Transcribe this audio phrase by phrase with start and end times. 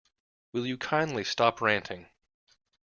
[0.51, 2.07] Will you kindly stop ranting?